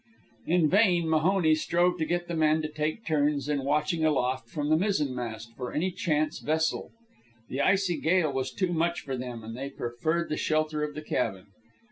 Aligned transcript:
In 0.47 0.67
vain 0.67 1.07
Mahoney 1.07 1.53
strove 1.53 1.99
to 1.99 2.05
get 2.07 2.27
the 2.27 2.33
men 2.33 2.63
to 2.63 2.67
take 2.67 3.05
turns 3.05 3.47
in 3.47 3.63
watching 3.63 4.03
aloft 4.03 4.49
from 4.49 4.69
the 4.69 4.75
mizzenmast 4.75 5.53
for 5.55 5.71
any 5.73 5.91
chance 5.91 6.39
vessel. 6.39 6.89
The 7.49 7.61
icy 7.61 7.97
gale 8.01 8.33
was 8.33 8.51
too 8.51 8.73
much 8.73 9.01
for 9.01 9.15
them, 9.15 9.43
and 9.43 9.55
they 9.55 9.69
preferred 9.69 10.29
the 10.29 10.37
shelter 10.37 10.81
of 10.83 10.95
the 10.95 11.03
cabin. 11.03 11.45